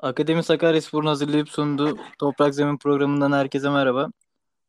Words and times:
Akademi 0.00 0.42
Sakaryaspor'un 0.42 1.06
hazırlayıp 1.06 1.48
sunduğu 1.48 1.98
Toprak 2.18 2.54
Zemin 2.54 2.78
programından 2.78 3.32
herkese 3.32 3.70
merhaba. 3.70 4.08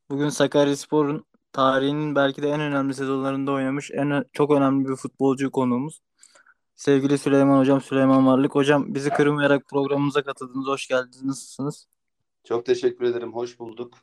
Bugün 0.10 0.30
Sakaryaspor'un 0.30 1.26
tarihinin 1.54 2.16
belki 2.16 2.42
de 2.42 2.50
en 2.50 2.62
önemli 2.62 2.94
sezonlarında 2.94 3.52
oynamış 3.52 3.92
en 3.92 4.26
çok 4.34 4.52
önemli 4.52 4.90
bir 4.90 4.96
futbolcu 4.96 5.52
konuğumuz. 5.52 6.02
Sevgili 6.76 7.18
Süleyman 7.18 7.60
Hocam, 7.60 7.82
Süleyman 7.82 8.28
Varlık. 8.28 8.56
Hocam 8.56 8.96
bizi 8.96 9.10
kırmayarak 9.10 9.68
programımıza 9.70 10.24
katıldınız. 10.24 10.68
Hoş 10.68 10.88
geldiniz. 10.88 11.24
Nasılsınız? 11.24 11.88
Çok 12.44 12.66
teşekkür 12.66 13.06
ederim. 13.06 13.34
Hoş 13.34 13.60
bulduk. 13.60 13.94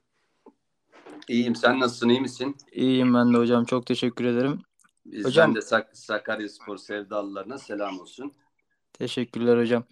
İyiyim. 1.29 1.57
Sen 1.57 1.81
nasılsın? 1.81 2.09
İyi 2.09 2.21
misin? 2.21 2.57
İyiyim 2.73 3.15
ben 3.15 3.35
de 3.35 3.39
hocam. 3.39 3.65
Çok 3.65 3.87
teşekkür 3.87 4.25
ederim. 4.25 4.61
Bizden 5.07 5.29
hocam, 5.29 5.55
de 5.55 5.63
Sak 5.63 5.97
Sakaryaspor 5.97 6.77
sevdalılarına 6.77 7.59
selam 7.59 8.01
olsun. 8.01 8.33
Teşekkürler 8.93 9.59
hocam. 9.59 9.85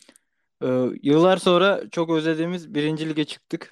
Ee, 0.62 0.90
yıllar 1.02 1.36
sonra 1.36 1.82
çok 1.90 2.10
özlediğimiz 2.10 2.74
birinci 2.74 3.08
lige 3.08 3.24
çıktık. 3.24 3.70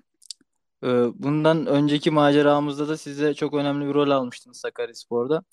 Ee, 0.85 0.89
bundan 1.15 1.67
önceki 1.67 2.11
maceramızda 2.11 2.89
da 2.89 2.97
size 2.97 3.35
çok 3.35 3.55
önemli 3.55 3.89
bir 3.89 3.95
rol 3.95 4.11
almıştınız 4.11 4.57
Sakaryaspor'da. 4.57 5.45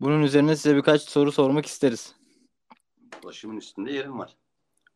Bunun 0.00 0.22
üzerine 0.22 0.56
size 0.56 0.76
birkaç 0.76 1.02
soru 1.02 1.32
sormak 1.32 1.66
isteriz. 1.66 2.14
Başımın 3.24 3.56
üstünde 3.56 3.92
yerim 3.92 4.18
var. 4.18 4.36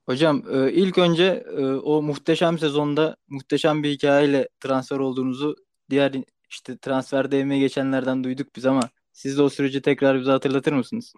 Hocam 0.07 0.43
e, 0.51 0.73
ilk 0.73 0.99
önce 0.99 1.45
e, 1.57 1.65
o 1.67 2.03
muhteşem 2.03 2.59
sezonda 2.59 3.17
muhteşem 3.29 3.83
bir 3.83 3.91
hikayeyle 3.91 4.49
transfer 4.61 4.99
olduğunuzu 4.99 5.57
diğer 5.91 6.13
işte 6.51 6.79
transfer 6.79 7.31
değmeye 7.31 7.59
geçenlerden 7.59 8.25
duyduk 8.25 8.57
biz 8.57 8.67
ama 8.67 8.91
siz 9.13 9.39
de 9.39 9.43
o 9.43 9.49
süreci 9.49 9.83
tekrar 9.83 10.21
bize 10.21 10.31
hatırlatır 10.31 10.73
mısınız? 10.73 11.13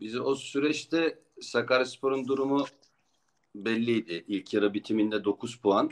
Biz 0.00 0.16
o 0.16 0.34
süreçte 0.34 1.18
Sakaryaspor'un 1.40 2.28
durumu 2.28 2.66
belliydi. 3.54 4.24
İlk 4.28 4.54
yarı 4.54 4.74
bitiminde 4.74 5.24
9 5.24 5.56
puan. 5.56 5.90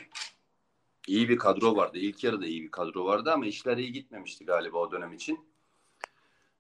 İyi 1.07 1.29
bir 1.29 1.39
kadro 1.39 1.77
vardı. 1.77 1.99
İlk 1.99 2.25
yarıda 2.25 2.47
iyi 2.47 2.63
bir 2.63 2.71
kadro 2.71 3.05
vardı 3.05 3.33
ama 3.33 3.47
işler 3.47 3.77
iyi 3.77 3.93
gitmemişti 3.93 4.45
galiba 4.45 4.79
o 4.79 4.93
dönem 4.93 5.13
için. 5.13 5.41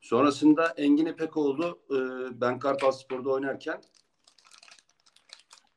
Sonrasında 0.00 0.66
Engin 0.76 1.06
İpekoğlu 1.06 1.78
e, 1.90 1.96
ben 2.40 2.58
Kartal 2.58 2.92
Spor'da 2.92 3.30
oynarken 3.30 3.82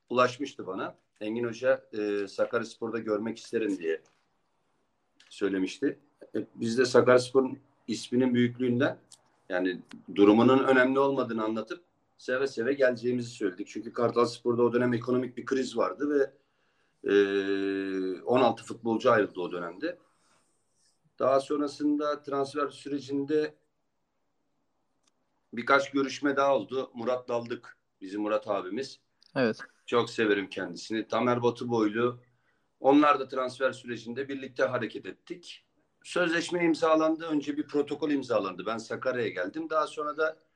ulaşmıştı 0.09 0.67
bana. 0.67 0.95
Engin 1.21 1.43
Hoca 1.43 1.85
e, 1.93 2.27
Sakaryaspor'da 2.27 2.99
görmek 2.99 3.37
isterim 3.37 3.77
diye 3.77 4.01
söylemişti. 5.29 5.99
E, 6.35 6.45
biz 6.55 6.77
de 6.77 6.85
Sakaryaspor'un 6.85 7.59
isminin 7.87 8.33
büyüklüğünden 8.33 8.97
yani 9.49 9.81
durumunun 10.15 10.63
önemli 10.63 10.99
olmadığını 10.99 11.43
anlatıp 11.43 11.83
seve 12.21 12.47
seve 12.47 12.73
geleceğimizi 12.73 13.29
söyledik. 13.29 13.67
Çünkü 13.67 13.93
Kartal 13.93 14.25
Spor'da 14.25 14.63
o 14.63 14.73
dönem 14.73 14.93
ekonomik 14.93 15.37
bir 15.37 15.45
kriz 15.45 15.77
vardı 15.77 16.09
ve 16.09 16.31
e, 17.11 18.21
16 18.21 18.63
futbolcu 18.63 19.11
ayrıldı 19.11 19.39
o 19.39 19.51
dönemde. 19.51 19.97
Daha 21.19 21.39
sonrasında 21.39 22.21
transfer 22.21 22.67
sürecinde 22.67 23.55
birkaç 25.53 25.91
görüşme 25.91 26.35
daha 26.35 26.55
oldu. 26.55 26.91
Murat 26.93 27.29
Daldık, 27.29 27.77
bizim 28.01 28.21
Murat 28.21 28.47
abimiz. 28.47 28.99
Evet. 29.35 29.57
Çok 29.85 30.09
severim 30.09 30.49
kendisini. 30.49 31.07
Tamer 31.07 31.43
Batı 31.43 31.69
boylu. 31.69 32.19
Onlar 32.79 33.19
da 33.19 33.27
transfer 33.27 33.71
sürecinde 33.71 34.29
birlikte 34.29 34.63
hareket 34.63 35.05
ettik. 35.05 35.65
Sözleşme 36.03 36.65
imzalandı. 36.65 37.25
Önce 37.25 37.57
bir 37.57 37.67
protokol 37.67 38.11
imzalandı. 38.11 38.65
Ben 38.65 38.77
Sakarya'ya 38.77 39.29
geldim. 39.29 39.69
Daha 39.69 39.87
sonra 39.87 40.17
da 40.17 40.50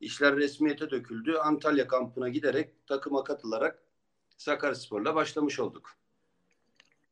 işler 0.00 0.36
resmiyete 0.36 0.90
döküldü. 0.90 1.34
Antalya 1.36 1.86
kampına 1.86 2.28
giderek 2.28 2.86
takıma 2.86 3.24
katılarak 3.24 3.82
Sakaryaspor'la 4.36 5.14
başlamış 5.14 5.60
olduk. 5.60 5.90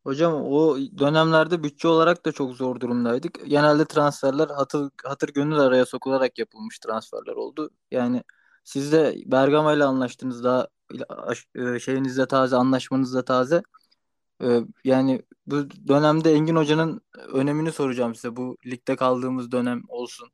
Hocam 0.05 0.35
o 0.35 0.77
dönemlerde 0.99 1.63
bütçe 1.63 1.89
olarak 1.89 2.27
da 2.27 2.33
çok 2.33 2.55
zor 2.55 2.81
durumdaydık. 2.81 3.47
Genelde 3.47 3.85
transferler 3.85 4.49
hatır, 4.49 4.91
hatır 5.05 5.29
gönül 5.29 5.59
araya 5.59 5.87
sokularak 5.87 6.39
yapılmış 6.39 6.79
transferler 6.79 7.33
oldu. 7.33 7.71
Yani 7.91 8.23
siz 8.65 8.93
de 8.93 9.15
Bergama 9.27 9.73
ile 9.73 9.85
anlaştınız 9.85 10.45
daha 10.45 10.69
e, 11.55 11.79
şeyinizde 11.81 12.27
taze, 12.27 12.57
anlaşmanızda 12.57 13.25
taze. 13.25 13.63
E, 14.43 14.61
yani 14.85 15.23
bu 15.47 15.71
dönemde 15.89 16.33
Engin 16.33 16.57
Hoca'nın 16.57 17.01
önemini 17.33 17.73
soracağım 17.73 18.15
size. 18.15 18.37
Bu 18.37 18.57
ligde 18.67 18.97
kaldığımız 18.97 19.53
dönem 19.53 19.83
olsun. 19.89 20.29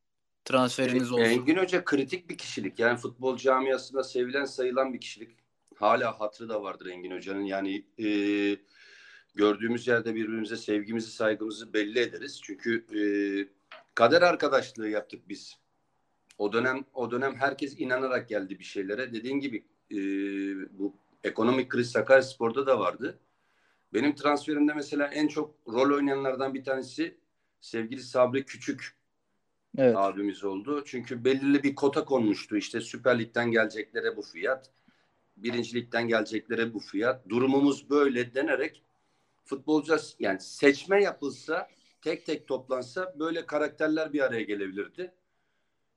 Transferiniz 0.45 1.13
olsun. 1.13 1.25
Engin 1.25 1.57
Hoca 1.57 1.85
kritik 1.85 2.31
bir 2.31 2.39
kişilik. 2.39 2.79
Yani 2.79 2.99
futbol 2.99 3.37
camiasında 3.37 4.05
sevilen 4.05 4.45
sayılan 4.45 4.93
bir 4.93 5.01
kişilik. 5.01 5.37
Hala 5.75 6.21
hatırı 6.21 6.49
da 6.49 6.63
vardır 6.63 6.87
Engin 6.87 7.11
Hoca'nın. 7.11 7.43
Yani 7.43 7.85
e, 7.99 8.09
gördüğümüz 9.35 9.87
yerde 9.87 10.15
birbirimize 10.15 10.57
sevgimizi, 10.57 11.11
saygımızı 11.11 11.73
belli 11.73 11.99
ederiz. 11.99 12.41
Çünkü 12.43 12.87
e, 12.95 13.01
kader 13.95 14.23
arkadaşlığı 14.23 14.89
yaptık 14.89 15.29
biz. 15.29 15.59
O 16.39 16.53
dönem 16.53 16.85
o 16.95 17.11
dönem 17.11 17.35
herkes 17.35 17.81
inanarak 17.81 18.29
geldi 18.29 18.59
bir 18.59 18.65
şeylere. 18.65 19.13
Dediğin 19.13 19.41
gibi 19.41 19.65
e, 19.91 19.97
bu 20.79 20.97
ekonomik 21.25 21.71
kriz 21.71 21.91
Sakaryaspor'da 21.91 22.67
da 22.67 22.81
vardı. 22.81 23.19
Benim 23.95 24.15
transferimde 24.15 24.75
mesela 24.75 25.07
en 25.07 25.29
çok 25.29 25.55
rol 25.69 25.97
oynayanlardan 25.97 26.55
bir 26.55 26.65
tanesi 26.65 27.19
sevgili 27.61 28.03
Sabri 28.03 28.45
Küçük 28.45 28.98
evet. 29.77 29.97
abimiz 29.97 30.45
oldu. 30.45 30.85
Çünkü 30.87 31.25
belirli 31.25 31.63
bir 31.63 31.75
kota 31.75 32.05
konmuştu. 32.05 32.57
İşte 32.57 32.81
Süper 32.81 33.19
Lig'den 33.19 33.51
geleceklere 33.51 34.17
bu 34.17 34.23
fiyat. 34.23 34.71
Birinci 35.37 35.75
Lig'den 35.75 36.09
geleceklere 36.09 36.75
bu 36.75 36.81
fiyat. 36.81 37.29
Durumumuz 37.29 37.91
böyle 37.91 38.35
denerek 38.35 38.83
futbolcu 39.45 39.97
yani 40.19 40.41
seçme 40.41 41.03
yapılsa 41.03 41.69
tek 42.03 42.27
tek 42.27 42.49
toplansa 42.49 43.15
böyle 43.19 43.47
karakterler 43.47 44.13
bir 44.13 44.21
araya 44.21 44.43
gelebilirdi. 44.43 45.13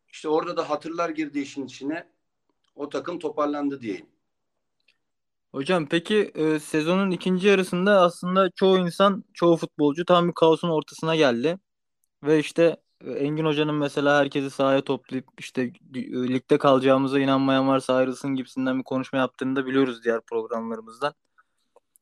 İşte 0.08 0.30
orada 0.30 0.58
da 0.58 0.70
hatırlar 0.70 1.10
girdi 1.10 1.40
işin 1.40 1.66
içine. 1.66 2.08
O 2.76 2.90
takım 2.90 3.20
toparlandı 3.20 3.82
diyeyim. 3.82 4.06
Hocam 5.52 5.88
peki 5.90 6.32
e, 6.36 6.60
sezonun 6.60 7.12
ikinci 7.12 7.48
yarısında 7.48 8.02
aslında 8.02 8.50
çoğu 8.50 8.78
insan, 8.78 9.24
çoğu 9.34 9.58
futbolcu 9.58 10.06
tam 10.06 10.28
bir 10.28 10.34
kaosun 10.34 10.70
ortasına 10.70 11.16
geldi. 11.16 11.60
Ve 12.24 12.40
işte 12.40 12.78
Engin 13.06 13.46
Hoca'nın 13.46 13.76
mesela 13.76 14.20
herkesi 14.20 14.50
sahaya 14.50 14.84
toplayıp 14.84 15.26
işte 15.40 15.74
ligde 15.96 16.58
kalacağımıza 16.58 17.20
inanmayan 17.20 17.68
varsa 17.68 17.96
ayrılsın 17.96 18.36
gibisinden 18.36 18.80
bir 18.80 18.84
konuşma 18.84 19.20
yaptığını 19.20 19.56
da 19.56 19.66
biliyoruz 19.66 20.04
diğer 20.04 20.22
programlarımızdan. 20.22 21.14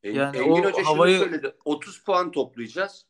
Yani 0.03 0.37
Engin 0.37 0.63
Hoca 0.63 0.85
havayı... 0.85 1.17
şunu 1.17 1.25
söyledi. 1.25 1.55
30 1.65 2.03
puan 2.03 2.31
toplayacağız. 2.31 3.05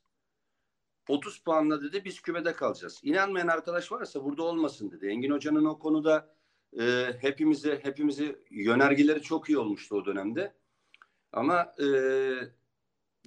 30 1.07 1.39
puanla 1.39 1.81
dedi 1.81 2.05
biz 2.05 2.21
kümede 2.21 2.53
kalacağız. 2.53 2.99
İnanmayan 3.03 3.47
arkadaş 3.47 3.91
varsa 3.91 4.23
burada 4.23 4.43
olmasın 4.43 4.91
dedi. 4.91 5.07
Engin 5.07 5.31
Hoca'nın 5.31 5.65
o 5.65 5.79
konuda 5.79 6.35
e, 6.79 7.13
hepimize 7.21 7.79
hepimizi 7.83 8.39
yönergeleri 8.49 9.21
çok 9.21 9.49
iyi 9.49 9.57
olmuştu 9.57 9.95
o 9.95 10.05
dönemde. 10.05 10.53
Ama 11.31 11.73
e, 11.79 11.87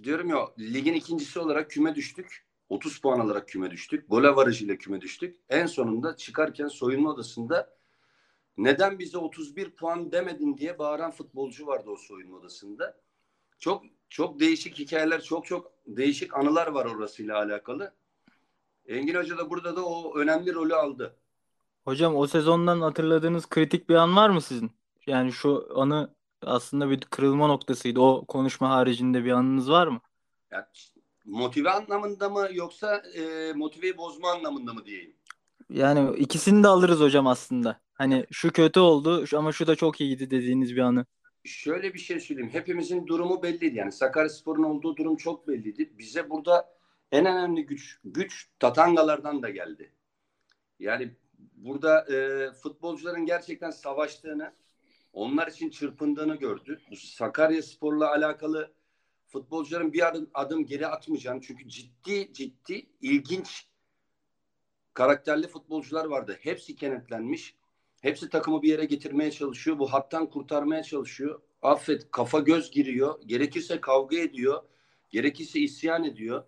diyorum 0.02 0.28
ya 0.28 0.48
ligin 0.58 0.94
ikincisi 0.94 1.38
olarak 1.38 1.70
küme 1.70 1.94
düştük. 1.94 2.51
30 2.72 2.98
puan 2.98 3.20
alarak 3.20 3.48
küme 3.48 3.70
düştük. 3.70 4.10
Gol 4.10 4.24
avarajıyla 4.24 4.76
küme 4.76 5.00
düştük. 5.00 5.40
En 5.48 5.66
sonunda 5.66 6.16
çıkarken 6.16 6.68
soyunma 6.68 7.10
odasında 7.10 7.76
neden 8.56 8.98
bize 8.98 9.18
31 9.18 9.70
puan 9.70 10.12
demedin 10.12 10.58
diye 10.58 10.78
bağıran 10.78 11.10
futbolcu 11.10 11.66
vardı 11.66 11.90
o 11.90 11.96
soyunma 11.96 12.36
odasında. 12.36 13.00
Çok 13.58 13.82
çok 14.08 14.40
değişik 14.40 14.78
hikayeler, 14.78 15.22
çok 15.22 15.46
çok 15.46 15.72
değişik 15.86 16.36
anılar 16.36 16.66
var 16.66 16.84
orasıyla 16.84 17.36
alakalı. 17.38 17.94
Engin 18.86 19.14
Hoca 19.14 19.38
da 19.38 19.50
burada 19.50 19.76
da 19.76 19.84
o 19.84 20.18
önemli 20.18 20.54
rolü 20.54 20.74
aldı. 20.74 21.16
Hocam 21.84 22.16
o 22.16 22.26
sezondan 22.26 22.80
hatırladığınız 22.80 23.46
kritik 23.46 23.88
bir 23.88 23.94
an 23.94 24.16
var 24.16 24.30
mı 24.30 24.40
sizin? 24.40 24.72
Yani 25.06 25.32
şu 25.32 25.68
anı 25.80 26.14
aslında 26.42 26.90
bir 26.90 27.00
kırılma 27.00 27.46
noktasıydı. 27.46 28.00
O 28.00 28.24
konuşma 28.24 28.70
haricinde 28.70 29.24
bir 29.24 29.30
anınız 29.30 29.70
var 29.70 29.86
mı? 29.86 30.00
Yani 30.50 30.64
motive 31.24 31.70
anlamında 31.70 32.28
mı 32.28 32.48
yoksa 32.52 32.96
e, 32.96 33.52
motiveyi 33.52 33.96
bozma 33.96 34.30
anlamında 34.30 34.72
mı 34.72 34.84
diyeyim? 34.84 35.14
Yani 35.70 36.16
ikisini 36.16 36.62
de 36.62 36.68
alırız 36.68 37.00
hocam 37.00 37.26
aslında. 37.26 37.80
Hani 37.94 38.26
şu 38.30 38.52
kötü 38.52 38.80
oldu 38.80 39.24
ama 39.36 39.52
şu 39.52 39.66
da 39.66 39.76
çok 39.76 40.00
iyiydi 40.00 40.30
dediğiniz 40.30 40.76
bir 40.76 40.80
anı. 40.80 41.06
Şöyle 41.44 41.94
bir 41.94 41.98
şey 41.98 42.20
söyleyeyim. 42.20 42.50
Hepimizin 42.52 43.06
durumu 43.06 43.42
belliydi. 43.42 43.76
Yani 43.76 43.92
Sakaryaspor'un 43.92 44.62
olduğu 44.62 44.96
durum 44.96 45.16
çok 45.16 45.48
belliydi. 45.48 45.92
Bize 45.98 46.30
burada 46.30 46.74
en 47.12 47.26
önemli 47.26 47.66
güç 47.66 47.98
güç 48.04 48.48
Tatangalardan 48.58 49.42
da 49.42 49.50
geldi. 49.50 49.92
Yani 50.78 51.14
burada 51.56 52.14
e, 52.14 52.50
futbolcuların 52.52 53.26
gerçekten 53.26 53.70
savaştığını, 53.70 54.52
onlar 55.12 55.46
için 55.46 55.70
çırpındığını 55.70 56.36
gördü. 56.36 56.80
Bu 56.90 56.96
Sakarya 56.96 57.62
Spor'la 57.62 58.10
alakalı 58.10 58.72
futbolcuların 59.32 59.92
bir 59.92 60.08
adım, 60.08 60.30
adım 60.34 60.66
geri 60.66 60.86
atmayacağını 60.86 61.40
çünkü 61.40 61.68
ciddi 61.68 62.32
ciddi 62.32 62.86
ilginç 63.00 63.66
karakterli 64.94 65.48
futbolcular 65.48 66.04
vardı. 66.04 66.38
Hepsi 66.40 66.76
kenetlenmiş. 66.76 67.56
Hepsi 68.00 68.28
takımı 68.28 68.62
bir 68.62 68.68
yere 68.68 68.84
getirmeye 68.84 69.30
çalışıyor. 69.30 69.78
Bu 69.78 69.92
hattan 69.92 70.30
kurtarmaya 70.30 70.82
çalışıyor. 70.82 71.42
affet 71.62 72.10
kafa 72.10 72.40
göz 72.40 72.70
giriyor. 72.70 73.20
Gerekirse 73.26 73.80
kavga 73.80 74.16
ediyor. 74.16 74.62
Gerekirse 75.10 75.60
isyan 75.60 76.04
ediyor. 76.04 76.44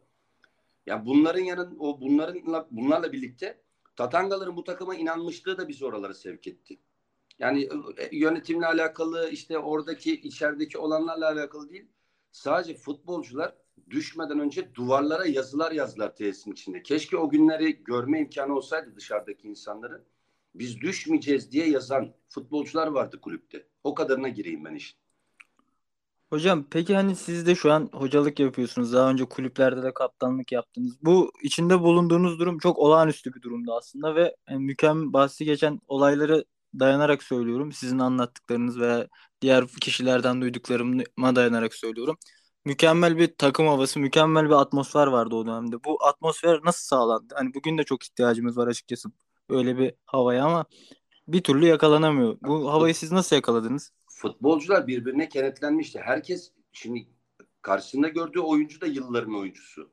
Yani 0.87 1.07
bunların 1.07 1.41
yanın 1.45 1.77
o 1.79 2.01
bunlarınla 2.01 2.69
bunlarla 2.71 3.13
birlikte 3.13 3.65
Tatangaların 3.97 4.57
bu 4.57 4.65
takıma 4.65 4.95
inanmışlığı 4.95 5.59
da 5.59 5.69
bizi 5.69 5.87
oralara 5.87 6.15
sevk 6.15 6.47
etti. 6.47 6.79
Yani 7.39 7.69
e, 7.99 8.17
yönetimle 8.17 8.67
alakalı 8.67 9.31
işte 9.31 9.59
oradaki 9.59 10.21
içerideki 10.21 10.79
olanlarla 10.79 11.29
alakalı 11.29 11.71
değil. 11.71 11.87
Sadece 12.35 12.75
futbolcular 12.75 13.55
düşmeden 13.91 14.39
önce 14.39 14.75
duvarlara 14.75 15.27
yazılar 15.27 15.73
yazdılar 15.73 16.17
tesisin 16.17 16.53
içinde. 16.53 16.83
Keşke 16.83 17.17
o 17.17 17.31
günleri 17.31 17.85
görme 17.85 18.21
imkanı 18.21 18.57
olsaydı 18.57 18.97
dışarıdaki 18.97 19.49
insanların. 19.49 20.05
Biz 20.55 20.81
düşmeyeceğiz 20.81 21.53
diye 21.53 21.69
yazan 21.71 22.15
futbolcular 22.29 22.87
vardı 22.87 23.21
kulüpte. 23.21 23.67
O 23.85 23.95
kadarına 23.95 24.29
gireyim 24.29 24.65
ben 24.65 24.75
işin. 24.75 24.99
Hocam 26.31 26.65
peki 26.71 26.95
hani 26.95 27.17
siz 27.17 27.47
de 27.47 27.55
şu 27.55 27.73
an 27.73 27.91
hocalık 27.93 28.41
yapıyorsunuz. 28.41 28.93
Daha 28.93 29.11
önce 29.11 29.25
kulüplerde 29.25 29.83
de 29.83 29.95
kaptanlık 29.95 30.53
yaptınız. 30.53 30.97
Bu 31.03 31.33
içinde 31.43 31.81
bulunduğunuz 31.81 32.39
durum 32.39 32.59
çok 32.59 32.79
olağanüstü 32.79 33.35
bir 33.35 33.43
durumda 33.43 33.75
aslında 33.75 34.15
ve 34.15 34.37
yani 34.49 34.65
mükemmel 34.65 35.13
bahsi 35.13 35.45
geçen 35.45 35.81
olayları 35.89 36.45
dayanarak 36.81 37.23
söylüyorum. 37.23 37.73
Sizin 37.73 37.99
anlattıklarınız 37.99 38.81
veya 38.81 39.09
diğer 39.44 39.67
kişilerden 39.67 40.41
duyduklarıma 40.41 41.37
dayanarak 41.37 41.75
söylüyorum. 41.75 42.17
Mükemmel 42.64 43.19
bir 43.19 43.35
takım 43.38 43.67
havası, 43.67 44.00
mükemmel 44.00 44.44
bir 44.44 44.61
atmosfer 44.61 45.06
vardı 45.06 45.35
o 45.35 45.46
dönemde. 45.46 45.85
Bu 45.85 46.05
atmosfer 46.05 46.61
nasıl 46.64 46.87
sağlandı? 46.87 47.35
Hani 47.37 47.55
bugün 47.55 47.79
de 47.79 47.85
çok 47.85 48.05
ihtiyacımız 48.05 48.56
var 48.56 48.67
açıkçası 48.67 49.08
öyle 49.49 49.79
bir 49.79 49.94
havaya 50.06 50.44
ama 50.44 50.64
bir 51.29 51.43
türlü 51.43 51.67
yakalanamıyor. 51.67 52.37
Bu 52.43 52.73
havayı 52.73 52.94
siz 52.94 53.12
nasıl 53.12 53.37
yakaladınız? 53.37 53.93
Futbolcular 54.08 54.87
birbirine 54.87 55.29
kenetlenmişti. 55.29 56.00
Herkes 56.00 56.52
şimdi 56.73 57.08
karşısında 57.62 58.08
gördüğü 58.08 58.41
oyuncu 58.41 58.81
da 58.81 58.87
yılların 58.87 59.38
oyuncusu. 59.38 59.91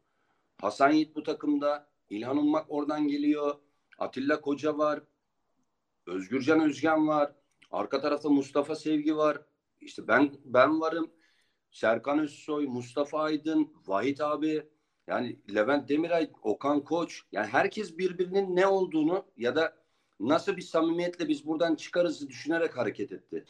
Hasan 0.61 0.91
Yiğit 0.91 1.15
bu 1.15 1.23
takımda. 1.23 1.87
İlhan 2.09 2.37
Ummak 2.37 2.65
oradan 2.69 3.07
geliyor. 3.07 3.55
Atilla 3.99 4.41
Koca 4.41 4.77
var. 4.77 4.99
Özgürcan 6.07 6.59
Özgen 6.59 7.07
var. 7.07 7.40
Arka 7.71 8.01
tarafta 8.01 8.29
Mustafa 8.29 8.75
Sevgi 8.75 9.17
var. 9.17 9.41
İşte 9.81 10.07
ben 10.07 10.31
ben 10.45 10.81
varım. 10.81 11.11
Serkan 11.71 12.19
Özsoy, 12.19 12.67
Mustafa 12.67 13.19
Aydın, 13.19 13.73
Vahit 13.87 14.21
abi, 14.21 14.67
yani 15.07 15.39
Levent 15.55 15.89
Demiray, 15.89 16.31
Okan 16.41 16.83
Koç. 16.83 17.21
Yani 17.31 17.47
herkes 17.47 17.97
birbirinin 17.97 18.55
ne 18.55 18.67
olduğunu 18.67 19.25
ya 19.37 19.55
da 19.55 19.73
nasıl 20.19 20.57
bir 20.57 20.61
samimiyetle 20.61 21.27
biz 21.27 21.47
buradan 21.47 21.75
çıkarız 21.75 22.29
düşünerek 22.29 22.77
hareket 22.77 23.11
etti. 23.11 23.45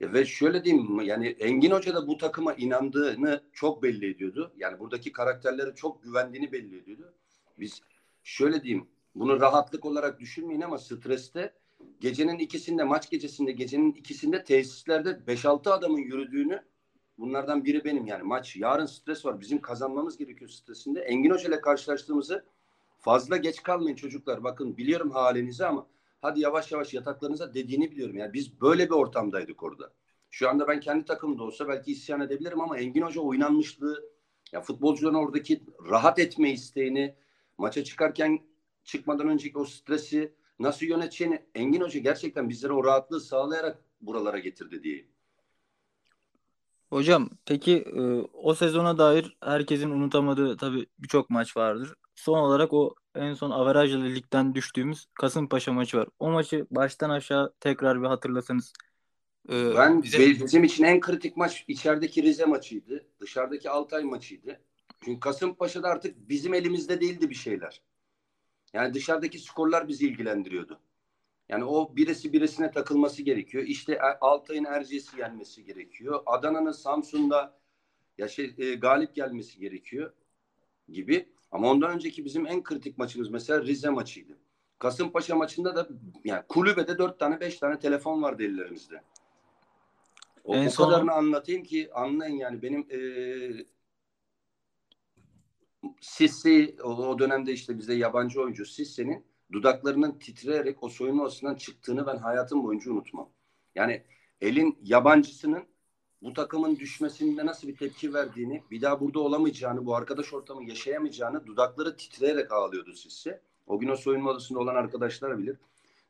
Ve 0.00 0.24
şöyle 0.24 0.64
diyeyim 0.64 1.00
yani 1.00 1.26
Engin 1.28 1.70
Hoca 1.70 1.94
da 1.94 2.06
bu 2.06 2.16
takıma 2.16 2.54
inandığını 2.54 3.40
çok 3.52 3.82
belli 3.82 4.10
ediyordu. 4.10 4.52
Yani 4.56 4.78
buradaki 4.78 5.12
karakterleri 5.12 5.74
çok 5.74 6.02
güvendiğini 6.02 6.52
belli 6.52 6.78
ediyordu. 6.78 7.14
Biz 7.58 7.82
şöyle 8.22 8.62
diyeyim 8.62 8.88
bunu 9.14 9.40
rahatlık 9.40 9.84
olarak 9.84 10.20
düşünmeyin 10.20 10.60
ama 10.60 10.78
streste 10.78 11.54
gecenin 12.00 12.38
ikisinde 12.38 12.84
maç 12.84 13.10
gecesinde 13.10 13.52
gecenin 13.52 13.92
ikisinde 13.92 14.44
tesislerde 14.44 15.10
5-6 15.10 15.70
adamın 15.70 15.98
yürüdüğünü 15.98 16.62
bunlardan 17.18 17.64
biri 17.64 17.84
benim 17.84 18.06
yani. 18.06 18.22
Maç 18.22 18.56
yarın 18.56 18.86
stres 18.86 19.24
var. 19.24 19.40
Bizim 19.40 19.60
kazanmamız 19.60 20.16
gerekiyor 20.16 20.50
stresinde. 20.50 21.00
Engin 21.00 21.30
Hoca 21.30 21.48
ile 21.48 21.60
karşılaştığımızı 21.60 22.44
fazla 22.98 23.36
geç 23.36 23.62
kalmayın 23.62 23.96
çocuklar. 23.96 24.44
Bakın 24.44 24.76
biliyorum 24.76 25.10
halinizi 25.10 25.66
ama 25.66 25.86
hadi 26.22 26.40
yavaş 26.40 26.72
yavaş 26.72 26.94
yataklarınıza 26.94 27.54
dediğini 27.54 27.90
biliyorum. 27.90 28.16
Yani 28.16 28.32
biz 28.32 28.60
böyle 28.60 28.86
bir 28.86 28.94
ortamdaydık 28.94 29.62
orada. 29.62 29.92
Şu 30.30 30.48
anda 30.48 30.68
ben 30.68 30.80
kendi 30.80 31.04
takımda 31.04 31.42
olsa 31.42 31.68
belki 31.68 31.92
isyan 31.92 32.20
edebilirim 32.20 32.60
ama 32.60 32.78
Engin 32.78 33.02
Hoca 33.02 33.20
oynanmışlığı 33.20 34.04
ya 34.52 34.60
futbolcuların 34.60 35.14
oradaki 35.14 35.62
rahat 35.90 36.18
etme 36.18 36.52
isteğini 36.52 37.14
maça 37.58 37.84
çıkarken 37.84 38.40
çıkmadan 38.84 39.28
önceki 39.28 39.58
o 39.58 39.64
stresi 39.64 40.32
nasıl 40.58 40.86
yöneteceğini 40.86 41.42
Engin 41.54 41.80
Hoca 41.80 42.00
gerçekten 42.00 42.48
bizlere 42.48 42.72
o 42.72 42.84
rahatlığı 42.84 43.20
sağlayarak 43.20 43.78
buralara 44.00 44.38
getirdi 44.38 44.82
diyeyim. 44.82 45.06
Hocam 46.90 47.30
peki 47.46 47.76
e, 47.76 48.00
o 48.32 48.54
sezona 48.54 48.98
dair 48.98 49.36
herkesin 49.40 49.90
unutamadığı 49.90 50.56
tabii 50.56 50.86
birçok 50.98 51.30
maç 51.30 51.56
vardır. 51.56 51.94
Son 52.14 52.38
olarak 52.38 52.72
o 52.72 52.94
en 53.14 53.34
son 53.34 53.50
averajla 53.50 54.04
ligden 54.04 54.54
düştüğümüz 54.54 55.06
Kasımpaşa 55.14 55.72
maçı 55.72 55.96
var. 55.96 56.08
O 56.18 56.30
maçı 56.30 56.66
baştan 56.70 57.10
aşağı 57.10 57.52
tekrar 57.60 58.02
bir 58.02 58.06
hatırlasanız. 58.06 58.72
E, 59.48 59.74
ben 59.74 60.02
bize... 60.02 60.18
bizim 60.18 60.64
için 60.64 60.84
en 60.84 61.00
kritik 61.00 61.36
maç 61.36 61.64
içerideki 61.68 62.22
Rize 62.22 62.44
maçıydı. 62.44 63.06
Dışarıdaki 63.20 63.70
Altay 63.70 64.04
maçıydı. 64.04 64.60
Çünkü 65.04 65.20
Kasımpaşa'da 65.20 65.88
artık 65.88 66.28
bizim 66.28 66.54
elimizde 66.54 67.00
değildi 67.00 67.30
bir 67.30 67.34
şeyler. 67.34 67.82
Yani 68.72 68.94
dışarıdaki 68.94 69.38
skorlar 69.38 69.88
bizi 69.88 70.08
ilgilendiriyordu. 70.08 70.80
Yani 71.48 71.64
o 71.64 71.96
birisi 71.96 72.32
birisine 72.32 72.70
takılması 72.70 73.22
gerekiyor. 73.22 73.64
İşte 73.64 73.92
e, 73.92 74.18
Altay'ın 74.20 74.64
Erciyes'i 74.64 75.20
yenmesi 75.20 75.64
gerekiyor. 75.64 76.22
Adana'nın 76.26 76.72
Samsun'da 76.72 77.58
ya 78.18 78.28
şey, 78.28 78.54
e, 78.58 78.74
galip 78.74 79.14
gelmesi 79.14 79.58
gerekiyor 79.58 80.12
gibi. 80.88 81.28
Ama 81.50 81.70
ondan 81.70 81.90
önceki 81.90 82.24
bizim 82.24 82.46
en 82.46 82.62
kritik 82.62 82.98
maçımız 82.98 83.28
mesela 83.28 83.62
Rize 83.62 83.90
maçıydı. 83.90 84.38
Kasımpaşa 84.78 85.36
maçında 85.36 85.76
da 85.76 85.88
yani 86.24 86.42
kulübede 86.48 86.98
dört 86.98 87.18
tane 87.18 87.40
beş 87.40 87.58
tane 87.58 87.78
telefon 87.78 88.22
vardı 88.22 88.42
ellerimizde. 88.42 89.02
O, 90.44 90.54
en 90.54 90.66
o 90.66 90.70
son... 90.70 90.84
kadarını 90.84 91.12
anlatayım 91.12 91.62
ki 91.62 91.90
anlayın 91.94 92.36
yani 92.36 92.62
benim 92.62 92.86
e, 92.90 92.98
Sissi 96.00 96.76
o, 96.82 96.88
o 96.88 97.18
dönemde 97.18 97.52
işte 97.52 97.78
bize 97.78 97.94
yabancı 97.94 98.40
oyuncu 98.40 98.66
Sissi'nin 98.66 99.26
dudaklarının 99.52 100.18
titreyerek 100.18 100.82
o 100.82 100.88
soyunma 100.88 101.22
odasından 101.22 101.54
çıktığını 101.54 102.06
ben 102.06 102.16
hayatım 102.16 102.64
boyunca 102.64 102.92
unutmam. 102.92 103.28
Yani 103.74 104.02
elin 104.40 104.78
yabancısının 104.82 105.64
bu 106.22 106.32
takımın 106.32 106.76
düşmesinde 106.76 107.46
nasıl 107.46 107.68
bir 107.68 107.76
tepki 107.76 108.14
verdiğini, 108.14 108.62
bir 108.70 108.82
daha 108.82 109.00
burada 109.00 109.20
olamayacağını, 109.20 109.86
bu 109.86 109.94
arkadaş 109.94 110.32
ortamı 110.34 110.64
yaşayamayacağını 110.68 111.46
dudakları 111.46 111.96
titreyerek 111.96 112.52
ağlıyordu 112.52 112.92
Sisse. 112.92 113.42
O 113.66 113.78
gün 113.78 113.88
o 113.88 113.96
soyunma 113.96 114.30
odasında 114.30 114.58
olan 114.58 114.74
arkadaşlar 114.74 115.38
bilir. 115.38 115.56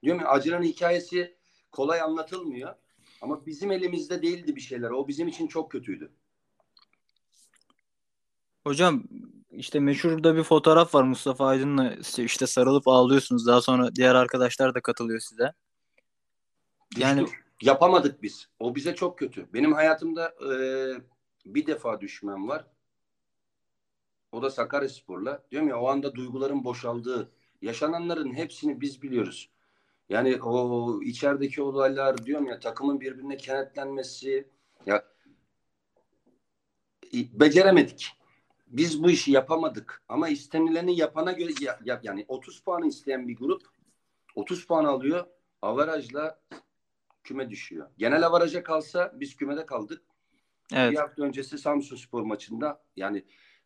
Diyorum 0.03 0.23
ya 0.23 0.29
Acı'nın 0.29 0.63
hikayesi 0.63 1.35
kolay 1.73 2.01
anlatılmıyor. 2.01 2.75
Ama 3.21 3.47
bizim 3.47 3.73
elimizde 3.73 4.23
değildi 4.23 4.57
bir 4.57 4.61
şeyler. 4.61 4.91
O 4.91 5.09
bizim 5.09 5.29
için 5.29 5.47
çok 5.47 5.71
kötüydü. 5.71 6.11
Hocam 8.65 9.05
işte 9.59 9.81
meşhur 9.81 10.25
da 10.25 10.37
bir 10.37 10.43
fotoğraf 10.43 10.95
var 10.95 11.03
Mustafa 11.03 11.47
Aydın'la 11.47 11.95
işte 12.19 12.47
sarılıp 12.47 12.89
ağlıyorsunuz. 12.89 13.47
Daha 13.47 13.61
sonra 13.61 13.95
diğer 13.95 14.15
arkadaşlar 14.15 14.75
da 14.75 14.81
katılıyor 14.81 15.21
size. 15.21 15.53
Yani 16.97 17.23
Düştük. 17.23 17.45
yapamadık 17.63 18.23
biz. 18.23 18.49
O 18.59 18.75
bize 18.75 18.95
çok 18.95 19.19
kötü. 19.19 19.53
Benim 19.53 19.73
hayatımda 19.73 20.35
e, 20.55 20.55
bir 21.47 21.67
defa 21.67 22.01
düşmem 22.01 22.49
var. 22.49 22.67
O 24.33 24.43
da 24.43 24.51
Sakaryaspor'la. 24.51 25.43
Diyorum 25.51 25.69
ya 25.69 25.81
o 25.81 25.89
anda 25.89 26.15
duyguların 26.15 26.65
boşaldığı, 26.65 27.33
yaşananların 27.63 28.35
hepsini 28.35 28.81
biz 28.81 29.03
biliyoruz. 29.03 29.51
Yani 30.09 30.43
o 30.43 31.03
içerideki 31.03 31.63
olaylar 31.63 32.25
diyorum 32.25 32.47
ya 32.47 32.61
takımın 32.61 33.01
birbirine 33.01 33.37
kenetlenmesi 33.37 34.49
ya 34.87 35.05
beceremedik 37.13 38.18
biz 38.71 39.03
bu 39.03 39.11
işi 39.11 39.33
yapamadık 39.33 40.03
ama 40.09 40.29
istenileni 40.29 40.97
yapana 40.97 41.33
göre 41.33 41.53
ya, 41.61 41.79
ya, 41.85 42.01
yani 42.03 42.25
30 42.29 42.61
puanı 42.61 42.87
isteyen 42.87 43.29
bir 43.29 43.37
grup 43.37 43.63
30 44.35 44.67
puan 44.67 44.85
alıyor 44.85 45.27
avarajla 45.63 46.41
küme 47.25 47.51
düşüyor. 47.51 47.91
Genel 47.99 48.27
avaraja 48.27 48.63
kalsa 48.63 49.13
biz 49.15 49.37
kümede 49.37 49.67
kaldık. 49.67 50.03
Evet. 50.73 50.93
Bir 50.93 50.97
hafta 50.97 51.23
öncesi 51.23 51.59
Samsun 51.59 51.97
Spor 51.97 52.23
maçında 52.23 52.83
yani 52.97 53.25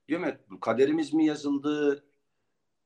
diyorum 0.09 0.27
ya 0.27 0.39
kaderimiz 0.61 1.13
mi 1.13 1.27
yazıldı 1.27 2.05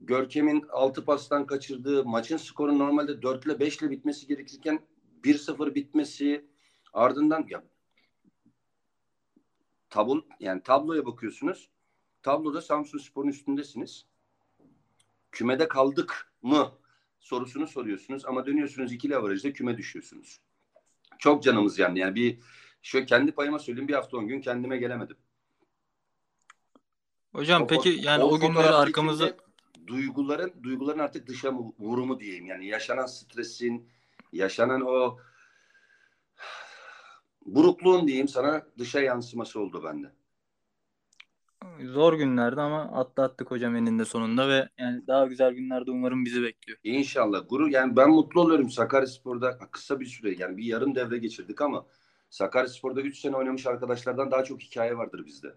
Görkem'in 0.01 0.65
6 0.71 1.05
pastan 1.05 1.47
kaçırdığı 1.47 2.05
maçın 2.05 2.37
skoru 2.37 2.79
normalde 2.79 3.23
4 3.23 3.47
ile 3.47 3.61
5 3.61 3.79
ile 3.79 3.91
bitmesi 3.91 4.27
gerekirken 4.27 4.81
1-0 5.23 5.75
bitmesi 5.75 6.47
ardından 6.93 7.47
ya 7.49 7.65
tablo 9.91 10.23
yani 10.41 10.63
tabloya 10.63 11.07
bakıyorsunuz 11.07 11.71
tabloda 12.27 12.63
Samsun 12.63 12.99
Spor'un 12.99 13.29
üstündesiniz. 13.29 14.07
Kümede 15.33 15.69
kaldık 15.69 16.33
mı 16.43 16.73
sorusunu 17.21 17.67
soruyorsunuz 17.67 18.27
ama 18.27 18.47
dönüyorsunuz 18.47 18.93
ikili 18.93 19.17
avarajda 19.17 19.53
küme 19.53 19.79
düşüyorsunuz. 19.79 20.41
Çok 21.19 21.43
canımız 21.43 21.79
yandı. 21.79 21.99
Yani 21.99 22.15
bir 22.15 22.39
şöyle 22.83 23.07
kendi 23.07 23.33
payıma 23.33 23.59
söyleyeyim 23.59 23.89
bir 23.89 23.95
hafta 23.95 24.17
on 24.17 24.27
gün 24.27 24.41
kendime 24.41 24.77
gelemedim. 24.77 25.17
Hocam 27.33 27.63
o, 27.63 27.67
peki 27.67 27.89
yani 28.03 28.25
o, 28.25 28.29
o 28.29 28.41
günleri 28.41 28.69
arkamızda 28.69 29.37
duyguların 29.87 30.53
duyguların 30.63 30.99
artık 30.99 31.27
dışa 31.27 31.53
vurumu 31.79 32.21
diyeyim. 32.21 32.47
Yani 32.47 32.67
yaşanan 32.67 33.07
stresin, 33.07 33.89
yaşanan 34.33 34.81
o 34.81 35.19
burukluğun 37.47 38.07
diyeyim 38.09 38.29
sana 38.29 38.67
dışa 38.79 39.01
yansıması 39.01 39.61
oldu 39.61 39.85
bende. 39.85 40.13
Zor 41.85 42.13
günlerdi 42.13 42.61
ama 42.61 42.83
atlattık 42.83 43.51
hocam 43.51 43.77
eninde 43.77 44.05
sonunda 44.05 44.49
ve 44.49 44.69
yani 44.79 45.07
daha 45.07 45.27
güzel 45.27 45.53
günlerde 45.53 45.91
umarım 45.91 46.25
bizi 46.25 46.43
bekliyor. 46.43 46.79
İnşallah. 46.85 47.43
Gurur 47.49 47.69
yani 47.69 47.97
ben 47.97 48.11
mutlu 48.11 48.41
oluyorum 48.41 48.71
Sakaryaspor'da 48.71 49.59
kısa 49.71 50.01
bir 50.01 50.07
süre 50.07 50.35
yani 50.39 50.57
bir 50.57 50.65
yarım 50.65 50.95
devre 50.95 51.19
geçirdik 51.19 51.61
ama 51.61 51.87
Sakaryaspor'da 52.31 53.01
3 53.01 53.19
sene 53.19 53.37
oynamış 53.37 53.67
arkadaşlardan 53.67 54.31
daha 54.31 54.45
çok 54.45 54.61
hikaye 54.61 54.97
vardır 54.97 55.27
bizde. 55.27 55.55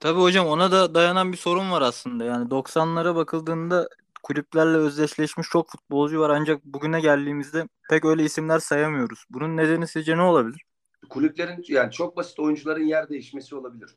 Tabii 0.00 0.20
hocam 0.20 0.46
ona 0.46 0.72
da 0.72 0.94
dayanan 0.94 1.32
bir 1.32 1.36
sorun 1.36 1.70
var 1.70 1.82
aslında. 1.82 2.24
Yani 2.24 2.50
90'lara 2.50 3.14
bakıldığında 3.14 3.88
kulüplerle 4.22 4.76
özdeşleşmiş 4.76 5.48
çok 5.48 5.70
futbolcu 5.70 6.20
var 6.20 6.30
ancak 6.30 6.64
bugüne 6.64 7.00
geldiğimizde 7.00 7.68
pek 7.90 8.04
öyle 8.04 8.24
isimler 8.24 8.58
sayamıyoruz. 8.58 9.24
Bunun 9.30 9.56
nedeni 9.56 9.88
sizce 9.88 10.16
ne 10.16 10.22
olabilir? 10.22 10.62
Kulüplerin 11.08 11.64
yani 11.68 11.92
çok 11.92 12.16
basit 12.16 12.38
oyuncuların 12.40 12.84
yer 12.84 13.08
değişmesi 13.08 13.56
olabilir. 13.56 13.90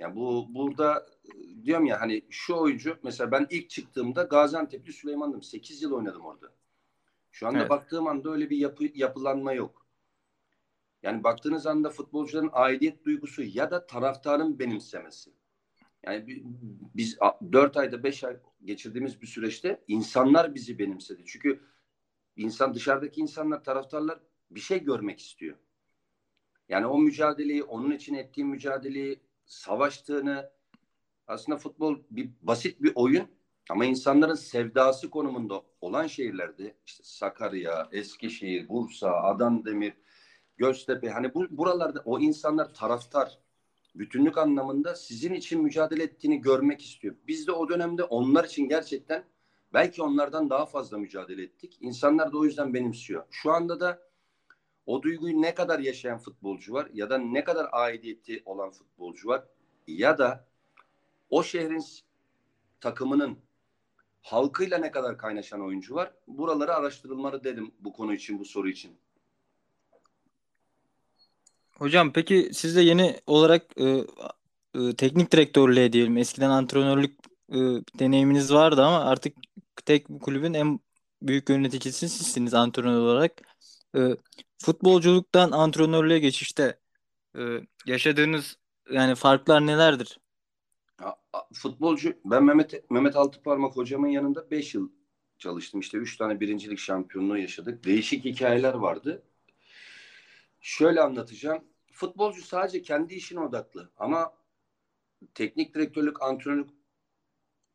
Yani 0.00 0.16
bu 0.16 0.54
burada 0.54 1.06
diyorum 1.64 1.86
ya 1.86 2.00
hani 2.00 2.22
şu 2.30 2.56
oyuncu 2.56 2.98
mesela 3.02 3.32
ben 3.32 3.46
ilk 3.50 3.70
çıktığımda 3.70 4.22
Gaziantep'li 4.22 4.92
Süleyman'dım. 4.92 5.42
8 5.42 5.82
yıl 5.82 5.92
oynadım 5.92 6.24
orada. 6.24 6.52
Şu 7.30 7.46
anda 7.46 7.58
Evet. 7.58 7.70
baktığım 7.70 8.06
anda 8.06 8.30
öyle 8.30 8.50
bir 8.50 8.56
yapı, 8.56 8.84
yapılanma 8.94 9.52
yok. 9.52 9.86
Yani 11.02 11.24
baktığınız 11.24 11.66
anda 11.66 11.90
futbolcuların 11.90 12.50
aidiyet 12.52 13.04
duygusu 13.04 13.42
ya 13.42 13.70
da 13.70 13.86
taraftarın 13.86 14.58
benimsemesi. 14.58 15.30
Yani 16.02 16.26
bi- 16.26 16.42
biz 16.94 17.18
4 17.52 17.76
ayda 17.76 18.02
5 18.02 18.24
ay 18.24 18.36
geçirdiğimiz 18.64 19.22
bir 19.22 19.26
süreçte 19.26 19.84
insanlar 19.88 20.54
bizi 20.54 20.78
benimsedi. 20.78 21.22
Çünkü 21.26 21.60
insan 22.36 22.74
dışarıdaki 22.74 23.20
insanlar 23.20 23.64
taraftarlar 23.64 24.20
bir 24.50 24.60
şey 24.60 24.84
görmek 24.84 25.20
istiyor. 25.20 25.56
Yani 26.68 26.86
o 26.86 26.98
mücadeleyi, 26.98 27.64
onun 27.64 27.90
için 27.90 28.14
ettiği 28.14 28.44
mücadeleyi, 28.44 29.20
savaştığını 29.50 30.50
aslında 31.26 31.58
futbol 31.58 31.98
bir 32.10 32.30
basit 32.42 32.82
bir 32.82 32.92
oyun 32.94 33.28
ama 33.70 33.84
insanların 33.84 34.34
sevdası 34.34 35.10
konumunda 35.10 35.62
olan 35.80 36.06
şehirlerde 36.06 36.74
işte 36.86 37.02
Sakarya, 37.04 37.88
Eskişehir, 37.92 38.68
Bursa, 38.68 39.10
Adandemir, 39.10 39.92
Göztepe 40.56 41.10
hani 41.10 41.34
bu 41.34 41.46
buralarda 41.50 42.02
o 42.04 42.18
insanlar 42.20 42.74
taraftar 42.74 43.38
bütünlük 43.94 44.38
anlamında 44.38 44.94
sizin 44.94 45.34
için 45.34 45.62
mücadele 45.62 46.02
ettiğini 46.02 46.40
görmek 46.40 46.84
istiyor. 46.84 47.14
Biz 47.26 47.46
de 47.46 47.52
o 47.52 47.68
dönemde 47.68 48.04
onlar 48.04 48.44
için 48.44 48.68
gerçekten 48.68 49.24
belki 49.72 50.02
onlardan 50.02 50.50
daha 50.50 50.66
fazla 50.66 50.98
mücadele 50.98 51.42
ettik. 51.42 51.78
İnsanlar 51.80 52.32
da 52.32 52.38
o 52.38 52.44
yüzden 52.44 52.74
benimsiyor. 52.74 53.24
Şu 53.30 53.52
anda 53.52 53.80
da 53.80 54.09
o 54.86 55.02
duyguyu 55.02 55.42
ne 55.42 55.54
kadar 55.54 55.78
yaşayan 55.78 56.18
futbolcu 56.18 56.72
var 56.72 56.88
ya 56.92 57.10
da 57.10 57.18
ne 57.18 57.44
kadar 57.44 57.68
aidiyeti 57.72 58.42
olan 58.44 58.70
futbolcu 58.70 59.28
var 59.28 59.44
ya 59.86 60.18
da 60.18 60.46
o 61.30 61.42
şehrin 61.42 61.84
takımının 62.80 63.38
halkıyla 64.22 64.78
ne 64.78 64.90
kadar 64.90 65.18
kaynaşan 65.18 65.60
oyuncu 65.60 65.94
var. 65.94 66.12
Buraları 66.26 66.74
araştırılmalı 66.74 67.44
dedim 67.44 67.72
bu 67.80 67.92
konu 67.92 68.14
için, 68.14 68.38
bu 68.38 68.44
soru 68.44 68.68
için. 68.68 68.96
Hocam 71.78 72.12
peki 72.12 72.50
siz 72.52 72.76
de 72.76 72.80
yeni 72.80 73.20
olarak 73.26 73.80
e, 73.80 74.04
e, 74.74 74.94
teknik 74.96 75.32
direktörlüğe 75.32 75.92
diyelim. 75.92 76.16
Eskiden 76.16 76.50
antrenörlük 76.50 77.18
e, 77.48 77.58
deneyiminiz 77.98 78.52
vardı 78.52 78.84
ama 78.84 79.04
artık 79.04 79.36
tek 79.84 80.06
kulübün 80.20 80.54
en 80.54 80.80
büyük 81.22 81.48
yöneticisi 81.48 82.08
sizsiniz 82.08 82.54
antrenör 82.54 83.00
olarak. 83.00 83.32
E, 83.96 84.00
futbolculuktan 84.64 85.50
antrenörlüğe 85.50 86.18
geçişte 86.18 86.78
e, 87.38 87.40
yaşadığınız 87.86 88.56
yani 88.90 89.14
farklar 89.14 89.66
nelerdir? 89.66 90.20
A- 90.98 91.14
a- 91.32 91.48
Futbolcu, 91.54 92.12
ben 92.24 92.44
Mehmet 92.44 92.90
Mehmet 92.90 93.16
Altıparmak 93.16 93.76
hocamın 93.76 94.08
yanında 94.08 94.50
5 94.50 94.74
yıl 94.74 94.90
çalıştım. 95.38 95.80
İşte 95.80 95.98
3 95.98 96.16
tane 96.16 96.40
birincilik 96.40 96.78
şampiyonluğu 96.78 97.38
yaşadık. 97.38 97.84
Değişik 97.84 98.24
hikayeler 98.24 98.74
vardı. 98.74 99.22
Şöyle 100.60 101.00
anlatacağım. 101.00 101.64
Futbolcu 101.92 102.42
sadece 102.42 102.82
kendi 102.82 103.14
işine 103.14 103.40
odaklı 103.40 103.90
ama 103.96 104.32
teknik 105.34 105.74
direktörlük, 105.74 106.22
antrenörlük 106.22 106.70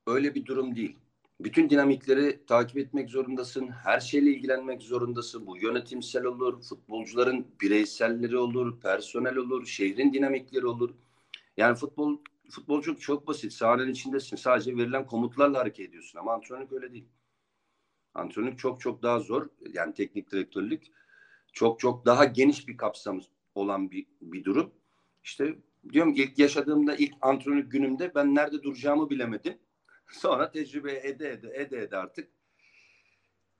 öyle 0.07 0.35
bir 0.35 0.45
durum 0.45 0.75
değil. 0.75 0.99
Bütün 1.39 1.69
dinamikleri 1.69 2.45
takip 2.45 2.77
etmek 2.77 3.09
zorundasın. 3.09 3.67
Her 3.67 3.99
şeyle 3.99 4.29
ilgilenmek 4.29 4.81
zorundasın. 4.81 5.47
Bu 5.47 5.57
yönetimsel 5.57 6.23
olur, 6.25 6.61
futbolcuların 6.61 7.47
bireyselleri 7.61 8.37
olur, 8.37 8.79
personel 8.79 9.35
olur, 9.35 9.65
şehrin 9.65 10.13
dinamikleri 10.13 10.65
olur. 10.67 10.89
Yani 11.57 11.75
futbol 11.75 12.17
futbolculuk 12.49 13.01
çok 13.01 13.27
basit. 13.27 13.53
Sahanın 13.53 13.91
içindesin. 13.91 14.35
Sadece 14.35 14.77
verilen 14.77 15.05
komutlarla 15.05 15.59
hareket 15.59 15.89
ediyorsun 15.89 16.19
ama 16.19 16.33
antrenörlük 16.33 16.73
öyle 16.73 16.93
değil. 16.93 17.05
Antrenörlük 18.13 18.59
çok 18.59 18.81
çok 18.81 19.03
daha 19.03 19.19
zor. 19.19 19.49
Yani 19.73 19.93
teknik 19.93 20.31
direktörlük 20.31 20.83
çok 21.53 21.79
çok 21.79 22.05
daha 22.05 22.25
geniş 22.25 22.67
bir 22.67 22.77
kapsam 22.77 23.21
olan 23.55 23.91
bir, 23.91 24.05
bir 24.21 24.43
durum. 24.43 24.71
İşte 25.23 25.55
diyorum 25.93 26.13
ilk 26.15 26.39
yaşadığımda 26.39 26.95
ilk 26.95 27.13
antrenörlük 27.21 27.71
günümde 27.71 28.15
ben 28.15 28.35
nerede 28.35 28.63
duracağımı 28.63 29.09
bilemedim. 29.09 29.57
Sonra 30.11 30.51
tecrübe 30.51 30.93
ede 30.93 31.31
ede 31.31 31.51
ede 31.53 31.81
ede 31.81 31.97
artık 31.97 32.27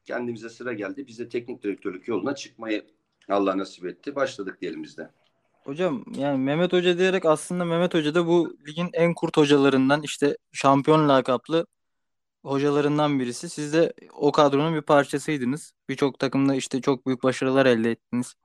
kendimize 0.05 0.49
sıra 0.49 0.73
geldi. 0.73 1.07
Biz 1.07 1.19
de 1.19 1.29
teknik 1.29 1.63
direktörlük 1.63 2.07
yoluna 2.07 2.35
çıkmayı 2.35 2.85
Allah 3.29 3.57
nasip 3.57 3.85
etti. 3.85 4.15
Başladık 4.15 4.61
diyelim 4.61 4.83
biz 4.83 4.97
de. 4.97 5.09
Hocam 5.63 6.05
yani 6.17 6.37
Mehmet 6.37 6.73
Hoca 6.73 6.97
diyerek 6.97 7.25
aslında 7.25 7.65
Mehmet 7.65 7.93
Hoca 7.93 8.15
da 8.15 8.27
bu 8.27 8.57
ligin 8.67 8.89
en 8.93 9.13
kurt 9.13 9.37
hocalarından 9.37 10.01
işte 10.03 10.37
şampiyon 10.53 11.09
lakaplı 11.09 11.65
hocalarından 12.43 13.19
birisi. 13.19 13.49
Siz 13.49 13.73
de 13.73 13.93
o 14.13 14.31
kadronun 14.31 14.75
bir 14.75 14.81
parçasıydınız. 14.81 15.73
Birçok 15.89 16.19
takımda 16.19 16.55
işte 16.55 16.81
çok 16.81 17.05
büyük 17.05 17.23
başarılar 17.23 17.65
elde 17.65 17.91
ettiniz. 17.91 18.35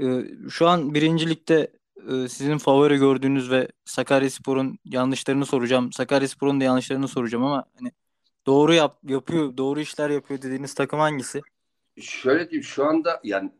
Ee, 0.00 0.24
şu 0.50 0.66
an 0.68 0.94
birincilikte 0.94 1.54
e, 1.54 1.68
sizin 2.08 2.58
favori 2.58 2.96
gördüğünüz 2.96 3.50
ve 3.50 3.68
Sakaryaspor'un 3.84 4.78
yanlışlarını 4.84 5.46
soracağım. 5.46 5.92
Sakaryaspor'un 5.92 6.60
da 6.60 6.64
yanlışlarını 6.64 7.08
soracağım 7.08 7.44
ama 7.44 7.64
hani 7.78 7.92
doğru 8.46 8.74
yap 8.74 8.98
yapıyor, 9.08 9.56
doğru 9.56 9.80
işler 9.80 10.10
yapıyor 10.10 10.42
dediğiniz 10.42 10.74
takım 10.74 11.00
hangisi? 11.00 11.42
Şöyle 12.00 12.50
diyeyim 12.50 12.64
şu 12.64 12.86
anda 12.86 13.20
yani 13.24 13.50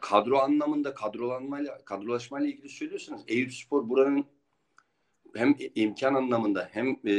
kadro 0.00 0.38
anlamında 0.38 0.94
kadrolanmayla 0.94 1.84
kadrolaşmayla 1.84 2.48
ilgili 2.48 2.68
söylüyorsanız 2.68 3.22
Eyüpspor 3.28 3.88
buranın 3.88 4.26
hem 5.34 5.56
imkan 5.74 6.14
anlamında 6.14 6.68
hem 6.72 6.88
e, 7.04 7.14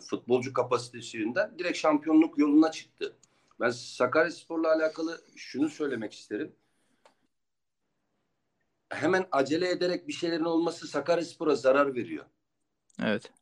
futbolcu 0.00 0.52
kapasitesi 0.52 1.18
yönünden 1.18 1.58
direkt 1.58 1.78
şampiyonluk 1.78 2.38
yoluna 2.38 2.70
çıktı. 2.70 3.16
Ben 3.60 3.70
Sakaryaspor'la 3.70 4.72
alakalı 4.72 5.20
şunu 5.36 5.68
söylemek 5.68 6.12
isterim. 6.12 6.52
Hemen 8.92 9.26
acele 9.32 9.70
ederek 9.70 10.08
bir 10.08 10.12
şeylerin 10.12 10.44
olması 10.44 10.88
Sakaryaspor'a 10.88 11.54
zarar 11.54 11.94
veriyor. 11.94 12.24
Evet. 13.02 13.32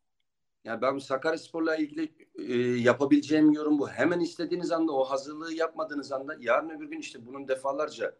Yani 0.64 0.82
ben 0.82 0.98
Sakaryaspor'la 0.98 1.76
ilgili 1.76 2.12
e, 2.34 2.54
yapabileceğim 2.80 3.52
yorum 3.52 3.78
bu. 3.78 3.90
Hemen 3.90 4.20
istediğiniz 4.20 4.72
anda 4.72 4.92
o 4.92 5.04
hazırlığı 5.04 5.52
yapmadığınız 5.52 6.12
anda 6.12 6.36
yarın 6.40 6.70
öbür 6.70 6.90
gün 6.90 6.98
işte 6.98 7.26
bunun 7.26 7.48
defalarca 7.48 8.16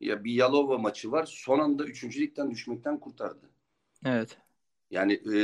ya 0.00 0.24
bir 0.24 0.32
Yalova 0.32 0.78
maçı 0.78 1.12
var. 1.12 1.26
Son 1.26 1.58
anda 1.58 1.84
üçüncülükten 1.84 2.50
düşmekten 2.50 3.00
kurtardı. 3.00 3.50
Evet. 4.06 4.38
Yani 4.90 5.12
e, 5.12 5.36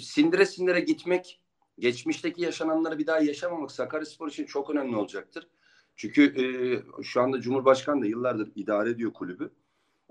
sindire 0.00 0.46
sindire 0.46 0.80
gitmek, 0.80 1.40
geçmişteki 1.78 2.42
yaşananları 2.42 2.98
bir 2.98 3.06
daha 3.06 3.20
yaşamamak 3.20 3.72
Sakaryaspor 3.72 4.28
için 4.28 4.46
çok 4.46 4.70
önemli 4.70 4.96
olacaktır. 4.96 5.48
Çünkü 5.96 6.22
e, 6.22 7.02
şu 7.02 7.22
anda 7.22 7.40
Cumhurbaşkanı 7.40 8.02
da 8.02 8.06
yıllardır 8.06 8.52
idare 8.54 8.90
ediyor 8.90 9.12
kulübü. 9.12 9.50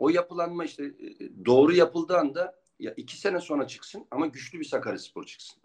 O 0.02 0.10
yapılanma 0.10 0.66
işte 0.66 0.86
e, 0.86 1.46
doğru 1.46 1.74
yapıldığı 1.74 2.18
anda 2.18 2.60
ya 2.80 2.94
iki 2.98 3.18
sene 3.18 3.40
sonra 3.40 3.68
çıksın 3.68 4.08
ama 4.12 4.28
güçlü 4.28 4.60
bir 4.60 4.66
Sakaryaspor 4.66 5.24
çıksın. 5.24 5.62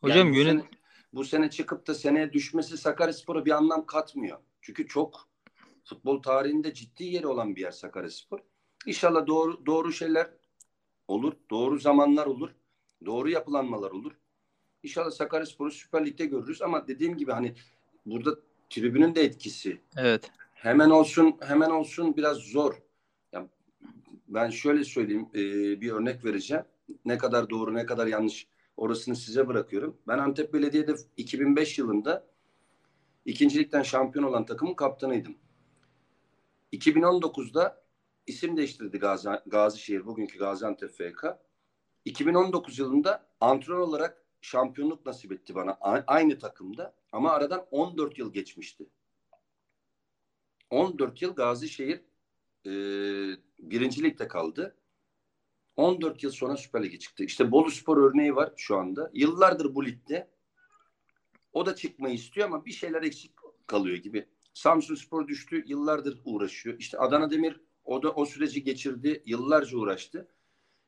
Hocam 0.00 0.18
Yani 0.18 0.30
bu, 0.30 0.36
yönet 0.36 0.52
sene, 0.52 0.70
bu 1.12 1.24
sene 1.24 1.50
çıkıp 1.50 1.86
da 1.86 1.94
seneye 1.94 2.32
düşmesi 2.32 2.78
Sakaryaspor'a 2.78 3.44
bir 3.44 3.50
anlam 3.50 3.86
katmıyor. 3.86 4.38
Çünkü 4.60 4.86
çok 4.86 5.28
futbol 5.84 6.22
tarihinde 6.22 6.74
ciddi 6.74 7.04
yeri 7.04 7.26
olan 7.26 7.56
bir 7.56 7.60
yer 7.60 7.70
Sakaryaspor. 7.70 8.38
İnşallah 8.86 9.26
doğru 9.26 9.66
doğru 9.66 9.92
şeyler 9.92 10.30
olur, 11.08 11.32
doğru 11.50 11.78
zamanlar 11.78 12.26
olur, 12.26 12.50
doğru 13.06 13.30
yapılanmalar 13.30 13.90
olur. 13.90 14.12
İnşallah 14.82 15.10
Sakaryaspor'u 15.10 15.70
Süper 15.70 16.06
Lig'de 16.06 16.26
görürüz 16.26 16.62
ama 16.62 16.88
dediğim 16.88 17.16
gibi 17.16 17.32
hani 17.32 17.54
burada 18.06 18.40
tribünün 18.70 19.14
de 19.14 19.22
etkisi. 19.22 19.80
evet. 19.96 20.30
Hemen 20.54 20.90
olsun, 20.90 21.36
hemen 21.40 21.70
olsun 21.70 22.16
biraz 22.16 22.36
zor. 22.36 22.87
Ben 24.28 24.50
şöyle 24.50 24.84
söyleyeyim, 24.84 25.28
e, 25.34 25.40
bir 25.80 25.92
örnek 25.92 26.24
vereceğim. 26.24 26.64
Ne 27.04 27.18
kadar 27.18 27.50
doğru, 27.50 27.74
ne 27.74 27.86
kadar 27.86 28.06
yanlış 28.06 28.48
orasını 28.76 29.16
size 29.16 29.48
bırakıyorum. 29.48 29.98
Ben 30.08 30.18
Antep 30.18 30.54
Belediye'de 30.54 30.94
2005 31.16 31.78
yılında 31.78 32.26
ikincilikten 33.24 33.82
şampiyon 33.82 34.24
olan 34.24 34.46
takımın 34.46 34.74
kaptanıydım. 34.74 35.34
2019'da 36.72 37.82
isim 38.26 38.56
değiştirdi 38.56 38.98
Gazi, 38.98 39.28
Gazişehir, 39.46 40.06
bugünkü 40.06 40.38
Gaziantep 40.38 40.90
FK. 40.90 41.24
2019 42.04 42.78
yılında 42.78 43.26
antrenör 43.40 43.78
olarak 43.78 44.24
şampiyonluk 44.40 45.06
nasip 45.06 45.32
etti 45.32 45.54
bana. 45.54 45.78
Aynı 46.06 46.38
takımda 46.38 46.94
ama 47.12 47.30
aradan 47.30 47.66
14 47.70 48.18
yıl 48.18 48.32
geçmişti. 48.32 48.86
14 50.70 51.22
yıl 51.22 51.34
Gazişehir 51.34 52.00
e, 52.66 52.72
birinci 53.58 54.02
ligde 54.02 54.28
kaldı. 54.28 54.76
14 55.76 56.22
yıl 56.22 56.30
sonra 56.30 56.56
Süper 56.56 56.82
Lig'e 56.82 56.98
çıktı. 56.98 57.24
İşte 57.24 57.50
Bolu 57.50 57.70
Spor 57.70 57.96
örneği 57.96 58.36
var 58.36 58.52
şu 58.56 58.76
anda. 58.76 59.10
Yıllardır 59.14 59.74
bu 59.74 59.86
ligde. 59.86 60.30
O 61.52 61.66
da 61.66 61.74
çıkmayı 61.74 62.14
istiyor 62.14 62.46
ama 62.48 62.64
bir 62.64 62.72
şeyler 62.72 63.02
eksik 63.02 63.32
kalıyor 63.66 63.96
gibi. 63.96 64.28
Samsun 64.54 64.94
Spor 64.94 65.28
düştü. 65.28 65.64
Yıllardır 65.66 66.20
uğraşıyor. 66.24 66.78
İşte 66.78 66.98
Adana 66.98 67.30
Demir 67.30 67.60
o 67.84 68.02
da 68.02 68.10
o 68.10 68.26
süreci 68.26 68.62
geçirdi. 68.62 69.22
Yıllarca 69.26 69.78
uğraştı. 69.78 70.28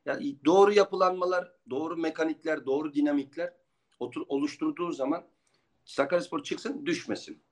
Yani 0.05 0.37
doğru 0.45 0.73
yapılanmalar, 0.73 1.51
doğru 1.69 1.97
mekanikler, 1.97 2.65
doğru 2.65 2.93
dinamikler 2.93 3.53
otur, 3.99 4.21
oluşturduğu 4.27 4.91
zaman 4.91 5.23
Sakaryaspor 5.85 6.43
çıksın, 6.43 6.85
düşmesin. 6.85 7.43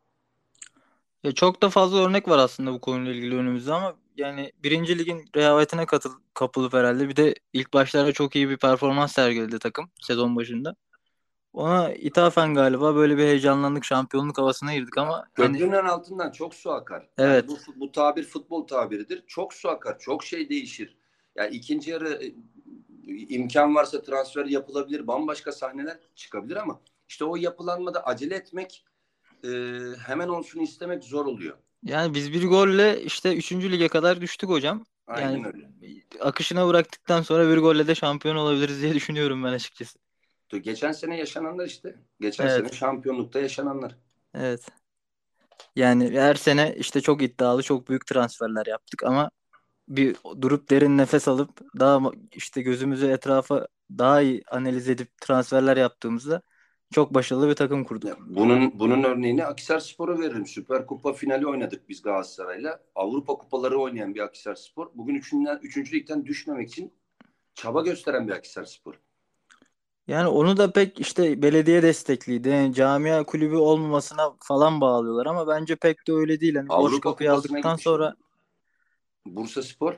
Ya 1.24 1.32
çok 1.32 1.62
da 1.62 1.70
fazla 1.70 1.98
örnek 1.98 2.28
var 2.28 2.38
aslında 2.38 2.74
bu 2.74 2.82
konuyla 2.82 3.14
ilgili 3.14 3.36
önümüzde 3.36 3.74
ama 3.74 3.96
yani 4.20 4.52
birinci 4.64 5.00
ligin 5.00 5.26
rehavetine 5.36 5.86
katıl, 5.86 6.12
kapılıp 6.34 6.74
herhalde 6.74 7.10
bir 7.10 7.16
de 7.16 7.36
ilk 7.54 7.74
başlarda 7.74 8.12
çok 8.12 8.36
iyi 8.36 8.50
bir 8.50 8.58
performans 8.58 9.12
sergiledi 9.12 9.60
takım 9.60 9.90
sezon 10.02 10.36
başında. 10.36 10.76
Ona 11.54 11.94
ithafen 11.94 12.54
galiba 12.54 12.96
böyle 12.96 13.18
bir 13.18 13.24
heyecanlandık 13.24 13.86
şampiyonluk 13.86 14.38
havasına 14.38 14.74
girdik 14.74 14.98
ama 14.98 15.28
Köprünün 15.34 15.72
hani... 15.72 15.90
altından 15.90 16.32
çok 16.32 16.56
su 16.56 16.72
akar. 16.72 17.10
Evet. 17.18 17.46
Yani 17.50 17.60
bu, 17.68 17.80
bu 17.80 17.92
tabir 17.92 18.24
futbol 18.24 18.68
tabiridir. 18.68 19.24
Çok 19.28 19.54
su 19.54 19.70
akar. 19.70 20.00
Çok 20.00 20.24
şey 20.24 20.50
değişir. 20.50 20.98
Yani 21.36 21.56
ikinci 21.56 21.92
yarı 21.92 22.24
e, 22.24 22.34
imkan 23.08 23.76
varsa 23.76 24.02
transfer 24.02 24.46
yapılabilir. 24.46 25.08
Bambaşka 25.08 25.52
sahneler 25.52 25.98
çıkabilir 26.16 26.56
ama 26.56 26.82
işte 27.08 27.26
o 27.26 27.36
yapılanmada 27.36 28.04
acele 28.04 28.36
etmek 28.36 28.86
e, 29.44 29.50
hemen 30.06 30.28
olsun 30.28 30.60
istemek 30.60 31.04
zor 31.04 31.26
oluyor. 31.26 31.58
Yani 31.84 32.14
biz 32.14 32.34
bir 32.34 32.48
golle 32.48 33.02
işte 33.02 33.36
3. 33.36 33.72
lige 33.72 33.88
kadar 33.88 34.22
düştük 34.22 34.50
hocam. 34.50 34.86
Aynen 35.08 35.32
yani 35.32 35.48
öyle. 35.48 35.70
Akışına 36.20 36.68
bıraktıktan 36.68 37.22
sonra 37.22 37.50
bir 37.50 37.58
golle 37.58 37.88
de 37.88 37.96
şampiyon 37.96 38.36
olabiliriz 38.36 38.82
diye 38.82 38.94
düşünüyorum 38.96 39.44
ben 39.44 39.54
açıkçası. 39.54 40.00
Geçen 40.50 40.92
sene 40.92 41.18
yaşananlar 41.18 41.66
işte. 41.66 41.96
Geçen 42.20 42.48
Evet. 42.48 42.58
sene 42.58 42.78
şampiyonlukta 42.80 43.40
yaşananlar. 43.40 43.96
Evet. 44.34 44.68
Yani 45.76 46.20
her 46.20 46.36
sene 46.36 46.76
işte 46.78 47.02
çok 47.02 47.22
iddialı, 47.22 47.64
çok 47.64 47.90
büyük 47.90 48.08
transferler 48.08 48.66
yaptık 48.66 49.04
ama 49.04 49.32
bir 49.88 50.16
durup 50.42 50.70
derin 50.70 50.98
nefes 50.98 51.28
alıp 51.28 51.50
daha 51.80 52.12
işte 52.32 52.62
gözümüzü 52.62 53.08
etrafa 53.08 53.68
daha 53.98 54.22
iyi 54.22 54.44
analiz 54.52 54.90
edip 54.90 55.22
transferler 55.22 55.78
yaptığımızda 55.78 56.42
çok 56.91 57.13
başarılı 57.13 57.50
bir 57.50 57.55
takım 57.55 57.84
kurduk. 57.84 58.17
Bunun 58.19 58.79
bunun 58.79 59.03
örneğini 59.03 59.46
Akisar 59.46 59.79
Spor'a 59.79 60.19
veririm. 60.19 60.46
Süper 60.46 60.86
Kupa 60.86 61.13
finali 61.13 61.48
oynadık 61.48 61.89
biz 61.89 62.01
Galatasaray'la. 62.01 62.79
Avrupa 62.96 63.34
kupaları 63.34 63.79
oynayan 63.79 64.15
bir 64.15 64.19
Akisar 64.19 64.55
Spor. 64.55 64.88
Bugün 64.96 65.15
üçüncüden, 65.15 65.60
üçüncü 65.62 65.96
ligden 65.96 66.25
düşmemek 66.25 66.69
için 66.69 66.93
çaba 67.53 67.81
gösteren 67.81 68.27
bir 68.27 68.34
Akisar 68.34 68.65
Spor. 68.65 69.00
Yani 70.08 70.27
onu 70.27 70.58
da 70.58 70.72
pek 70.72 71.00
işte 71.00 71.41
belediye 71.41 71.84
destekliydi. 71.84 72.50
Yani 72.50 72.74
camia 72.74 73.24
kulübü 73.24 73.55
olmamasına 73.55 74.34
falan 74.39 74.81
bağlıyorlar 74.81 75.25
ama 75.25 75.48
bence 75.48 75.75
pek 75.75 76.08
de 76.08 76.13
öyle 76.13 76.39
değil. 76.39 76.55
Boş 76.55 76.65
Avrupa 76.69 77.10
Kupası'na 77.10 77.34
aldıktan 77.34 77.62
gitmiş. 77.62 77.84
sonra 77.84 78.15
Bursa 79.25 79.63
Spor 79.63 79.96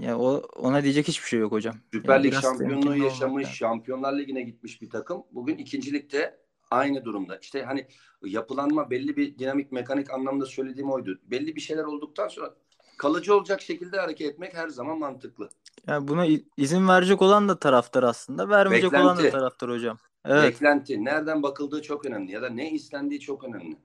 ya 0.00 0.18
o 0.18 0.42
ona 0.56 0.82
diyecek 0.82 1.08
hiçbir 1.08 1.28
şey 1.28 1.40
yok 1.40 1.52
hocam. 1.52 1.74
Süper 1.92 2.14
Yani 2.14 2.24
Lig 2.24 2.34
şampiyonluğu 2.34 2.96
yaşamış, 2.96 3.44
lazım. 3.44 3.54
Şampiyonlar 3.54 4.18
Ligi'ne 4.18 4.42
gitmiş 4.42 4.82
bir 4.82 4.90
takım. 4.90 5.22
Bugün 5.32 5.58
ikincilikte 5.58 6.38
aynı 6.70 7.04
durumda. 7.04 7.38
İşte 7.42 7.62
hani 7.62 7.86
yapılanma 8.24 8.90
belli 8.90 9.16
bir 9.16 9.38
dinamik 9.38 9.72
mekanik 9.72 10.10
anlamda 10.10 10.46
söylediğim 10.46 10.90
oydu. 10.90 11.20
Belli 11.24 11.56
bir 11.56 11.60
şeyler 11.60 11.84
olduktan 11.84 12.28
sonra 12.28 12.54
kalıcı 12.98 13.34
olacak 13.34 13.60
şekilde 13.60 14.00
hareket 14.00 14.30
etmek 14.30 14.54
her 14.54 14.68
zaman 14.68 14.98
mantıklı. 14.98 15.50
Yani 15.86 16.08
buna 16.08 16.26
izin 16.56 16.88
verecek 16.88 17.22
olan 17.22 17.48
da 17.48 17.58
taraftar 17.58 18.02
aslında. 18.02 18.48
Vermeyecek 18.48 18.92
olan 18.92 19.16
da 19.16 19.18
Beklenti. 19.18 19.36
taraftar 19.36 19.70
hocam. 19.70 19.98
Evet. 20.24 20.44
Beklenti, 20.44 21.04
nereden 21.04 21.42
bakıldığı 21.42 21.82
çok 21.82 22.06
önemli 22.06 22.32
ya 22.32 22.42
da 22.42 22.48
ne 22.48 22.70
istendiği 22.70 23.20
çok 23.20 23.44
önemli. 23.44 23.76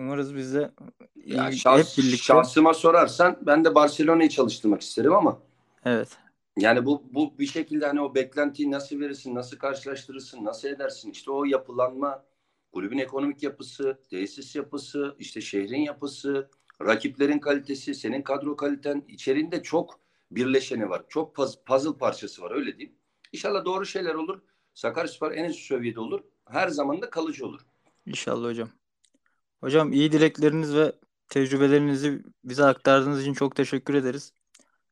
Umarız 0.00 0.34
biz 0.36 0.54
de 0.54 0.70
Ya 1.16 1.48
şahs- 1.52 1.78
hep 1.78 1.98
birlikte. 1.98 2.16
şahsıma 2.16 2.74
sorarsan 2.74 3.38
ben 3.42 3.64
de 3.64 3.74
Barcelona'yı 3.74 4.28
çalıştırmak 4.28 4.80
isterim 4.80 5.12
ama 5.12 5.38
Evet. 5.84 6.18
yani 6.58 6.86
bu 6.86 7.02
bu 7.12 7.38
bir 7.38 7.46
şekilde 7.46 7.86
hani 7.86 8.00
o 8.00 8.14
beklentiyi 8.14 8.70
nasıl 8.70 9.00
verirsin, 9.00 9.34
nasıl 9.34 9.56
karşılaştırırsın, 9.58 10.44
nasıl 10.44 10.68
edersin? 10.68 11.10
İşte 11.10 11.30
o 11.30 11.44
yapılanma, 11.44 12.24
kulübün 12.72 12.98
ekonomik 12.98 13.42
yapısı, 13.42 13.98
tesis 14.10 14.56
yapısı, 14.56 15.16
işte 15.18 15.40
şehrin 15.40 15.80
yapısı, 15.80 16.50
rakiplerin 16.82 17.38
kalitesi, 17.38 17.94
senin 17.94 18.22
kadro 18.22 18.56
kaliten 18.56 19.04
içerisinde 19.08 19.62
çok 19.62 20.00
birleşeni 20.30 20.90
var. 20.90 21.02
Çok 21.08 21.36
puz- 21.36 21.64
puzzle 21.64 21.98
parçası 21.98 22.42
var 22.42 22.50
öyle 22.50 22.78
diyeyim. 22.78 22.96
İnşallah 23.32 23.64
doğru 23.64 23.86
şeyler 23.86 24.14
olur. 24.14 24.40
Sakaryaspor 24.74 25.32
en 25.32 25.44
üst 25.44 25.66
seviyede 25.66 26.00
olur. 26.00 26.20
Her 26.48 26.68
zaman 26.68 27.02
da 27.02 27.10
kalıcı 27.10 27.46
olur. 27.46 27.60
İnşallah 28.06 28.48
hocam. 28.48 28.68
Hocam 29.60 29.92
iyi 29.92 30.12
dilekleriniz 30.12 30.74
ve 30.74 30.92
tecrübelerinizi 31.28 32.22
bize 32.44 32.64
aktardığınız 32.64 33.22
için 33.22 33.32
çok 33.34 33.56
teşekkür 33.56 33.94
ederiz. 33.94 34.32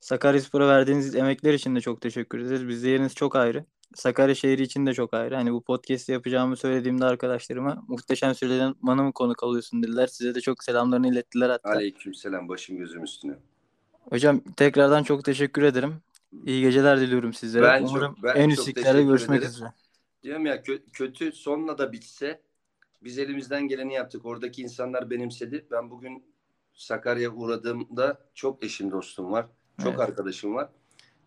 Sakaryaspor'a 0.01 0.69
verdiğiniz 0.69 1.15
emekler 1.15 1.55
için 1.55 1.77
de 1.77 1.81
çok 1.81 2.01
teşekkür 2.01 2.39
ederiz. 2.39 2.69
Bizde 2.69 2.89
yeriniz 2.89 3.15
çok 3.15 3.37
ayrı. 3.37 3.65
Sakarya 3.95 4.35
şehri 4.35 4.63
için 4.63 4.87
de 4.87 4.95
çok 4.95 5.15
ayrı. 5.15 5.35
Hani 5.35 5.53
bu 5.53 5.63
podcast'i 5.65 6.13
yapacağımı 6.13 6.57
söylediğimde 6.57 7.05
arkadaşlarıma 7.05 7.85
muhteşem 7.89 8.35
Süleyman'a 8.35 9.03
mı 9.03 9.13
konuk 9.13 9.43
alıyorsun 9.43 9.83
dediler. 9.83 10.07
Size 10.07 10.35
de 10.35 10.41
çok 10.41 10.65
selamlarını 10.65 11.09
ilettiler 11.09 11.51
hatta. 11.51 11.69
Aleykümselam 11.71 12.49
başım 12.49 12.77
gözüm 12.77 13.05
üstüne. 13.05 13.33
Hocam 14.11 14.41
tekrardan 14.57 15.03
çok 15.03 15.25
teşekkür 15.25 15.63
ederim. 15.63 15.95
İyi 16.45 16.63
geceler 16.63 17.01
diliyorum 17.01 17.33
sizlere. 17.33 17.63
Ben 17.63 17.81
çok- 17.83 17.91
Umarım 17.91 18.17
ben 18.23 18.35
en 18.35 18.51
çok 18.51 18.65
teşekkür 18.65 19.01
görüşmek 19.01 19.39
ederim. 19.39 19.53
üzere. 19.55 19.73
Diyorum 20.23 20.47
ya 20.47 20.57
kö- 20.57 20.91
kötü 20.93 21.33
sonla 21.33 21.79
da 21.79 21.93
bitse 21.93 22.43
biz 23.03 23.19
elimizden 23.19 23.69
geleni 23.69 23.95
yaptık. 23.95 24.25
Oradaki 24.25 24.63
insanlar 24.63 25.11
benimsedi. 25.11 25.67
Ben 25.71 25.91
bugün 25.91 26.25
Sakarya 26.75 27.31
uğradığımda 27.31 28.29
çok 28.35 28.65
eşim 28.65 28.91
dostum 28.91 29.33
var. 29.33 29.47
Çok 29.83 29.91
Evet. 29.91 30.01
arkadaşım 30.01 30.55
var. 30.55 30.71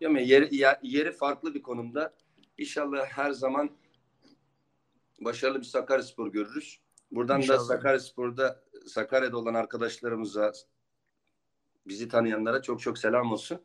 Diyorum 0.00 0.16
ya 0.16 0.22
yeri, 0.22 0.78
yeri 0.82 1.12
farklı 1.12 1.54
bir 1.54 1.62
konumda. 1.62 2.14
İnşallah 2.58 3.06
her 3.06 3.30
zaman 3.30 3.70
başarılı 5.20 5.58
bir 5.60 5.64
Sakaryaspor 5.64 6.32
görürüz. 6.32 6.80
Buradan 7.10 7.38
da 7.38 7.42
İnşallah. 7.42 7.60
Sakaryaspor'da 7.64 8.64
Sakarya'da 8.86 9.36
olan 9.36 9.54
arkadaşlarımıza 9.54 10.52
bizi 11.86 12.08
tanıyanlara 12.08 12.62
çok 12.62 12.80
çok 12.80 12.98
selam 12.98 13.32
olsun. 13.32 13.60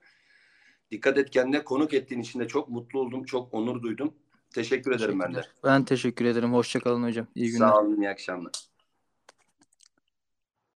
Dikkat 0.91 1.17
et 1.17 1.29
kendine 1.29 1.63
konuk 1.63 1.93
ettiğin 1.93 2.21
için 2.21 2.39
de 2.39 2.47
çok 2.47 2.69
mutlu 2.69 2.99
oldum. 2.99 3.23
Çok 3.23 3.53
onur 3.53 3.81
duydum. 3.81 4.13
Teşekkür 4.53 4.91
ederim 4.91 5.19
ben 5.19 5.33
de. 5.33 5.41
Ben 5.63 5.85
teşekkür 5.85 6.25
ederim. 6.25 6.53
Hoşça 6.53 6.79
kalın 6.79 7.03
hocam. 7.03 7.27
İyi 7.35 7.51
günler. 7.51 7.67
Sağ 7.67 7.79
olun, 7.81 8.01
iyi 8.01 8.09
akşamlar. 8.09 8.51